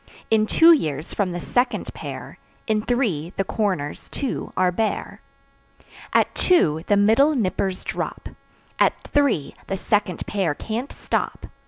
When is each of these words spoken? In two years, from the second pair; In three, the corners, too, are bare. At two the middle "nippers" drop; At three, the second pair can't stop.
In 0.31 0.47
two 0.47 0.71
years, 0.71 1.13
from 1.13 1.31
the 1.31 1.39
second 1.39 1.93
pair; 1.93 2.39
In 2.65 2.81
three, 2.81 3.33
the 3.37 3.43
corners, 3.43 4.09
too, 4.09 4.51
are 4.57 4.71
bare. 4.71 5.21
At 6.11 6.33
two 6.33 6.83
the 6.87 6.97
middle 6.97 7.35
"nippers" 7.35 7.83
drop; 7.83 8.27
At 8.79 8.99
three, 9.03 9.53
the 9.67 9.77
second 9.77 10.25
pair 10.25 10.55
can't 10.55 10.91
stop. 10.91 11.45